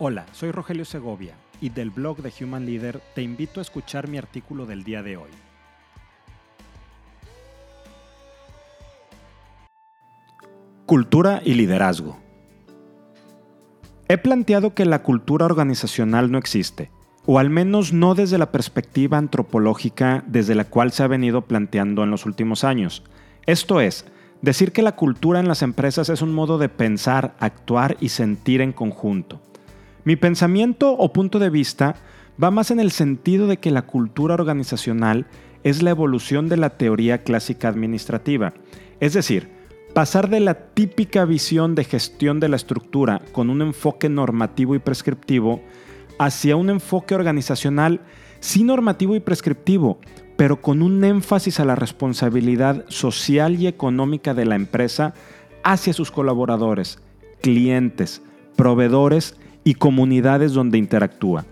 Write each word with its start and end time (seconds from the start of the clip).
Hola, 0.00 0.26
soy 0.30 0.52
Rogelio 0.52 0.84
Segovia 0.84 1.34
y 1.60 1.70
del 1.70 1.90
blog 1.90 2.18
de 2.18 2.32
Human 2.40 2.64
Leader 2.64 3.02
te 3.16 3.22
invito 3.22 3.58
a 3.58 3.62
escuchar 3.62 4.06
mi 4.06 4.16
artículo 4.16 4.64
del 4.64 4.84
día 4.84 5.02
de 5.02 5.16
hoy. 5.16 5.30
Cultura 10.86 11.42
y 11.44 11.54
liderazgo. 11.54 12.16
He 14.06 14.18
planteado 14.18 14.72
que 14.72 14.84
la 14.84 15.02
cultura 15.02 15.46
organizacional 15.46 16.30
no 16.30 16.38
existe, 16.38 16.92
o 17.26 17.40
al 17.40 17.50
menos 17.50 17.92
no 17.92 18.14
desde 18.14 18.38
la 18.38 18.52
perspectiva 18.52 19.18
antropológica 19.18 20.22
desde 20.28 20.54
la 20.54 20.66
cual 20.66 20.92
se 20.92 21.02
ha 21.02 21.08
venido 21.08 21.42
planteando 21.42 22.04
en 22.04 22.12
los 22.12 22.24
últimos 22.24 22.62
años. 22.62 23.02
Esto 23.46 23.80
es, 23.80 24.04
decir 24.42 24.70
que 24.70 24.82
la 24.82 24.94
cultura 24.94 25.40
en 25.40 25.48
las 25.48 25.62
empresas 25.62 26.08
es 26.08 26.22
un 26.22 26.32
modo 26.32 26.56
de 26.56 26.68
pensar, 26.68 27.34
actuar 27.40 27.96
y 27.98 28.10
sentir 28.10 28.60
en 28.60 28.72
conjunto. 28.72 29.40
Mi 30.08 30.16
pensamiento 30.16 30.92
o 30.92 31.12
punto 31.12 31.38
de 31.38 31.50
vista 31.50 31.94
va 32.42 32.50
más 32.50 32.70
en 32.70 32.80
el 32.80 32.92
sentido 32.92 33.46
de 33.46 33.58
que 33.58 33.70
la 33.70 33.82
cultura 33.82 34.32
organizacional 34.32 35.26
es 35.64 35.82
la 35.82 35.90
evolución 35.90 36.48
de 36.48 36.56
la 36.56 36.78
teoría 36.78 37.24
clásica 37.24 37.68
administrativa, 37.68 38.54
es 39.00 39.12
decir, 39.12 39.50
pasar 39.92 40.30
de 40.30 40.40
la 40.40 40.54
típica 40.54 41.26
visión 41.26 41.74
de 41.74 41.84
gestión 41.84 42.40
de 42.40 42.48
la 42.48 42.56
estructura 42.56 43.20
con 43.32 43.50
un 43.50 43.60
enfoque 43.60 44.08
normativo 44.08 44.74
y 44.74 44.78
prescriptivo 44.78 45.60
hacia 46.18 46.56
un 46.56 46.70
enfoque 46.70 47.14
organizacional 47.14 48.00
sí 48.40 48.64
normativo 48.64 49.14
y 49.14 49.20
prescriptivo, 49.20 49.98
pero 50.38 50.62
con 50.62 50.80
un 50.80 51.04
énfasis 51.04 51.60
a 51.60 51.66
la 51.66 51.76
responsabilidad 51.76 52.86
social 52.88 53.56
y 53.60 53.66
económica 53.66 54.32
de 54.32 54.46
la 54.46 54.54
empresa 54.54 55.12
hacia 55.64 55.92
sus 55.92 56.10
colaboradores, 56.10 56.98
clientes, 57.42 58.22
proveedores 58.56 59.36
y 59.68 59.74
comunidades 59.74 60.54
donde 60.54 60.78
interactúa. 60.78 61.44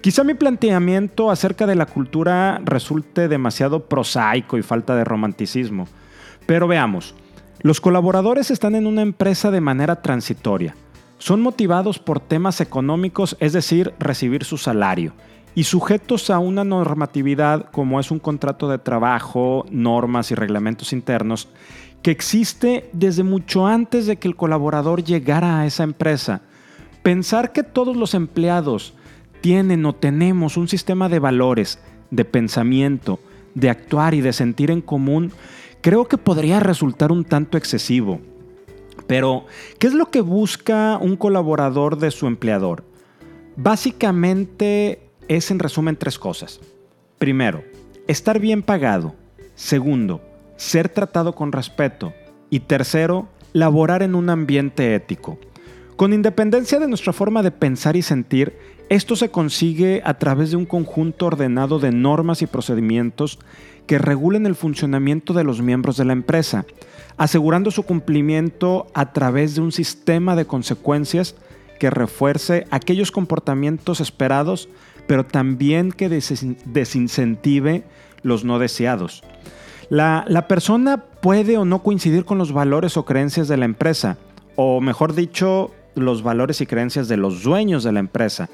Quizá 0.00 0.24
mi 0.24 0.32
planteamiento 0.32 1.30
acerca 1.30 1.66
de 1.66 1.74
la 1.74 1.84
cultura 1.84 2.62
resulte 2.64 3.28
demasiado 3.28 3.90
prosaico 3.90 4.56
y 4.56 4.62
falta 4.62 4.96
de 4.96 5.04
romanticismo, 5.04 5.86
pero 6.46 6.66
veamos, 6.66 7.14
los 7.60 7.82
colaboradores 7.82 8.50
están 8.50 8.74
en 8.74 8.86
una 8.86 9.02
empresa 9.02 9.50
de 9.50 9.60
manera 9.60 10.00
transitoria. 10.00 10.74
Son 11.18 11.42
motivados 11.42 11.98
por 11.98 12.20
temas 12.20 12.62
económicos, 12.62 13.36
es 13.38 13.52
decir, 13.52 13.92
recibir 13.98 14.44
su 14.44 14.56
salario, 14.56 15.12
y 15.54 15.64
sujetos 15.64 16.30
a 16.30 16.38
una 16.38 16.64
normatividad 16.64 17.70
como 17.70 18.00
es 18.00 18.10
un 18.10 18.18
contrato 18.18 18.66
de 18.66 18.78
trabajo, 18.78 19.66
normas 19.70 20.30
y 20.30 20.34
reglamentos 20.36 20.94
internos, 20.94 21.50
que 22.00 22.12
existe 22.12 22.88
desde 22.94 23.24
mucho 23.24 23.66
antes 23.66 24.06
de 24.06 24.16
que 24.16 24.26
el 24.26 24.36
colaborador 24.36 25.04
llegara 25.04 25.60
a 25.60 25.66
esa 25.66 25.82
empresa 25.82 26.40
Pensar 27.06 27.52
que 27.52 27.62
todos 27.62 27.96
los 27.96 28.14
empleados 28.14 28.92
tienen 29.40 29.86
o 29.86 29.94
tenemos 29.94 30.56
un 30.56 30.66
sistema 30.66 31.08
de 31.08 31.20
valores, 31.20 31.78
de 32.10 32.24
pensamiento, 32.24 33.20
de 33.54 33.70
actuar 33.70 34.12
y 34.12 34.22
de 34.22 34.32
sentir 34.32 34.72
en 34.72 34.80
común, 34.80 35.30
creo 35.82 36.08
que 36.08 36.18
podría 36.18 36.58
resultar 36.58 37.12
un 37.12 37.24
tanto 37.24 37.56
excesivo. 37.58 38.20
Pero, 39.06 39.46
¿qué 39.78 39.86
es 39.86 39.94
lo 39.94 40.10
que 40.10 40.20
busca 40.20 40.98
un 41.00 41.14
colaborador 41.14 41.96
de 41.96 42.10
su 42.10 42.26
empleador? 42.26 42.82
Básicamente 43.54 45.08
es 45.28 45.52
en 45.52 45.60
resumen 45.60 45.94
tres 45.94 46.18
cosas. 46.18 46.58
Primero, 47.18 47.62
estar 48.08 48.40
bien 48.40 48.64
pagado. 48.64 49.14
Segundo, 49.54 50.22
ser 50.56 50.88
tratado 50.88 51.36
con 51.36 51.52
respeto. 51.52 52.12
Y 52.50 52.58
tercero, 52.58 53.28
laborar 53.52 54.02
en 54.02 54.16
un 54.16 54.28
ambiente 54.28 54.96
ético. 54.96 55.38
Con 55.96 56.12
independencia 56.12 56.78
de 56.78 56.88
nuestra 56.88 57.14
forma 57.14 57.42
de 57.42 57.50
pensar 57.50 57.96
y 57.96 58.02
sentir, 58.02 58.58
esto 58.90 59.16
se 59.16 59.30
consigue 59.30 60.02
a 60.04 60.14
través 60.14 60.50
de 60.50 60.56
un 60.56 60.66
conjunto 60.66 61.26
ordenado 61.26 61.78
de 61.78 61.90
normas 61.90 62.42
y 62.42 62.46
procedimientos 62.46 63.38
que 63.86 63.98
regulen 63.98 64.44
el 64.44 64.54
funcionamiento 64.54 65.32
de 65.32 65.42
los 65.42 65.62
miembros 65.62 65.96
de 65.96 66.04
la 66.04 66.12
empresa, 66.12 66.66
asegurando 67.16 67.70
su 67.70 67.84
cumplimiento 67.84 68.88
a 68.92 69.12
través 69.12 69.54
de 69.54 69.62
un 69.62 69.72
sistema 69.72 70.36
de 70.36 70.44
consecuencias 70.44 71.34
que 71.80 71.88
refuerce 71.88 72.66
aquellos 72.70 73.10
comportamientos 73.10 74.00
esperados, 74.00 74.68
pero 75.06 75.24
también 75.24 75.92
que 75.92 76.08
desincentive 76.08 77.84
los 78.22 78.44
no 78.44 78.58
deseados. 78.58 79.22
La, 79.88 80.46
persona 80.48 81.04
puede 81.22 81.56
o 81.58 81.64
no 81.64 81.82
coincidir 81.82 82.24
con 82.24 82.38
los 82.38 82.52
valores 82.52 82.96
o 82.96 83.04
creencias 83.04 83.48
de 83.48 83.56
la 83.56 83.64
empresa, 83.64 84.18
o 84.56 84.80
mejor 84.80 85.14
dicho, 85.14 85.70
los 85.96 86.22
valores 86.22 86.60
y 86.60 86.66
creencias 86.66 87.08
de 87.08 87.16
los 87.16 87.42
dueños 87.42 87.82
de 87.82 87.92
la 87.92 88.00
empresa, 88.00 88.48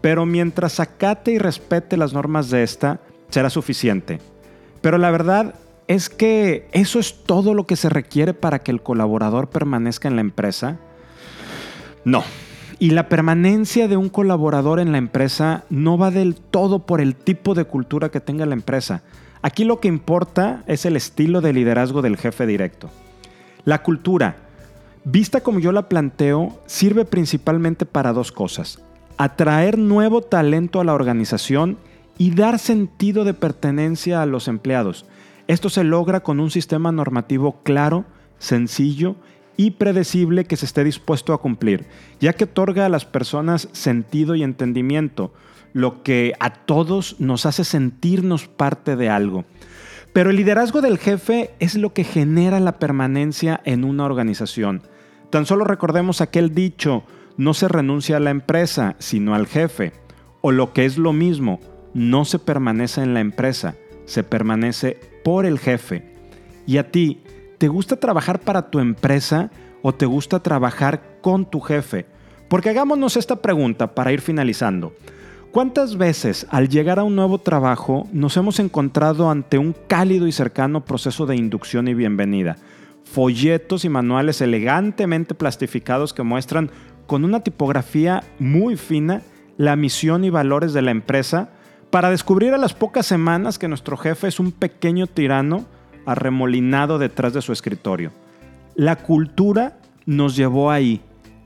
pero 0.00 0.26
mientras 0.26 0.80
acate 0.80 1.32
y 1.32 1.38
respete 1.38 1.96
las 1.96 2.12
normas 2.12 2.50
de 2.50 2.62
esta, 2.62 3.00
será 3.28 3.50
suficiente. 3.50 4.18
Pero 4.80 4.98
la 4.98 5.10
verdad 5.10 5.54
es 5.88 6.08
que 6.08 6.68
eso 6.72 6.98
es 6.98 7.24
todo 7.24 7.54
lo 7.54 7.66
que 7.66 7.76
se 7.76 7.88
requiere 7.88 8.34
para 8.34 8.60
que 8.60 8.70
el 8.70 8.82
colaborador 8.82 9.50
permanezca 9.50 10.08
en 10.08 10.16
la 10.16 10.20
empresa. 10.22 10.78
No. 12.04 12.24
Y 12.78 12.90
la 12.90 13.08
permanencia 13.08 13.88
de 13.88 13.96
un 13.96 14.08
colaborador 14.08 14.80
en 14.80 14.92
la 14.92 14.98
empresa 14.98 15.64
no 15.68 15.98
va 15.98 16.10
del 16.10 16.36
todo 16.36 16.86
por 16.86 17.00
el 17.00 17.14
tipo 17.14 17.54
de 17.54 17.64
cultura 17.64 18.10
que 18.10 18.20
tenga 18.20 18.46
la 18.46 18.54
empresa. 18.54 19.02
Aquí 19.42 19.64
lo 19.64 19.80
que 19.80 19.88
importa 19.88 20.64
es 20.66 20.86
el 20.86 20.96
estilo 20.96 21.40
de 21.40 21.52
liderazgo 21.52 22.02
del 22.02 22.16
jefe 22.16 22.46
directo. 22.46 22.90
La 23.64 23.82
cultura, 23.82 24.36
Vista 25.04 25.40
como 25.40 25.60
yo 25.60 25.72
la 25.72 25.88
planteo, 25.88 26.60
sirve 26.66 27.06
principalmente 27.06 27.86
para 27.86 28.12
dos 28.12 28.32
cosas. 28.32 28.80
Atraer 29.16 29.78
nuevo 29.78 30.20
talento 30.20 30.80
a 30.80 30.84
la 30.84 30.92
organización 30.92 31.78
y 32.18 32.32
dar 32.32 32.58
sentido 32.58 33.24
de 33.24 33.32
pertenencia 33.32 34.20
a 34.20 34.26
los 34.26 34.46
empleados. 34.46 35.06
Esto 35.46 35.70
se 35.70 35.84
logra 35.84 36.20
con 36.20 36.38
un 36.38 36.50
sistema 36.50 36.92
normativo 36.92 37.62
claro, 37.62 38.04
sencillo 38.38 39.16
y 39.56 39.72
predecible 39.72 40.44
que 40.44 40.56
se 40.56 40.66
esté 40.66 40.84
dispuesto 40.84 41.32
a 41.32 41.40
cumplir, 41.40 41.86
ya 42.20 42.34
que 42.34 42.44
otorga 42.44 42.84
a 42.84 42.90
las 42.90 43.06
personas 43.06 43.68
sentido 43.72 44.34
y 44.34 44.42
entendimiento, 44.42 45.32
lo 45.72 46.02
que 46.02 46.34
a 46.40 46.50
todos 46.50 47.16
nos 47.20 47.46
hace 47.46 47.64
sentirnos 47.64 48.48
parte 48.48 48.96
de 48.96 49.08
algo. 49.08 49.46
Pero 50.12 50.30
el 50.30 50.36
liderazgo 50.36 50.80
del 50.80 50.98
jefe 50.98 51.50
es 51.60 51.76
lo 51.76 51.92
que 51.92 52.04
genera 52.04 52.58
la 52.58 52.78
permanencia 52.78 53.60
en 53.64 53.84
una 53.84 54.04
organización. 54.04 54.82
Tan 55.30 55.46
solo 55.46 55.64
recordemos 55.64 56.20
aquel 56.20 56.52
dicho, 56.54 57.04
no 57.36 57.54
se 57.54 57.68
renuncia 57.68 58.16
a 58.16 58.20
la 58.20 58.30
empresa, 58.30 58.96
sino 58.98 59.34
al 59.34 59.46
jefe. 59.46 59.92
O 60.40 60.50
lo 60.50 60.72
que 60.72 60.84
es 60.84 60.98
lo 60.98 61.12
mismo, 61.12 61.60
no 61.94 62.24
se 62.24 62.38
permanece 62.38 63.02
en 63.02 63.14
la 63.14 63.20
empresa, 63.20 63.76
se 64.04 64.24
permanece 64.24 64.98
por 65.22 65.46
el 65.46 65.58
jefe. 65.58 66.12
¿Y 66.66 66.78
a 66.78 66.90
ti, 66.90 67.22
te 67.58 67.68
gusta 67.68 67.96
trabajar 67.96 68.40
para 68.40 68.70
tu 68.70 68.80
empresa 68.80 69.50
o 69.82 69.94
te 69.94 70.06
gusta 70.06 70.42
trabajar 70.42 71.18
con 71.20 71.48
tu 71.48 71.60
jefe? 71.60 72.06
Porque 72.48 72.70
hagámonos 72.70 73.16
esta 73.16 73.36
pregunta 73.36 73.94
para 73.94 74.12
ir 74.12 74.20
finalizando. 74.20 74.92
¿Cuántas 75.52 75.96
veces 75.96 76.46
al 76.50 76.68
llegar 76.68 76.98
a 76.98 77.04
un 77.04 77.16
nuevo 77.16 77.38
trabajo 77.38 78.08
nos 78.12 78.36
hemos 78.36 78.60
encontrado 78.60 79.30
ante 79.30 79.58
un 79.58 79.74
cálido 79.88 80.26
y 80.26 80.32
cercano 80.32 80.84
proceso 80.84 81.26
de 81.26 81.36
inducción 81.36 81.88
y 81.88 81.94
bienvenida? 81.94 82.56
folletos 83.10 83.84
y 83.84 83.88
manuales 83.88 84.40
elegantemente 84.40 85.34
plastificados 85.34 86.14
que 86.14 86.22
muestran 86.22 86.70
con 87.06 87.24
una 87.24 87.40
tipografía 87.40 88.22
muy 88.38 88.76
fina 88.76 89.22
la 89.56 89.74
misión 89.74 90.24
y 90.24 90.30
valores 90.30 90.72
de 90.72 90.82
la 90.82 90.92
empresa 90.92 91.50
para 91.90 92.10
descubrir 92.10 92.54
a 92.54 92.58
las 92.58 92.72
pocas 92.72 93.06
semanas 93.06 93.58
que 93.58 93.68
nuestro 93.68 93.96
jefe 93.96 94.28
es 94.28 94.38
un 94.38 94.52
pequeño 94.52 95.08
tirano 95.08 95.66
arremolinado 96.06 96.98
detrás 96.98 97.32
de 97.32 97.42
su 97.42 97.52
escritorio. 97.52 98.12
La 98.76 98.96
cultura 98.96 99.78
nos 100.06 100.36
llevó 100.36 100.70
ahí. 100.70 101.02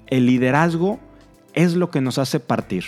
El 0.07 0.27
liderazgo 0.27 1.01
es 1.55 1.75
lo 1.75 1.91
que 1.91 2.03
nos 2.03 2.19
hace 2.19 2.41
partir. 2.41 2.85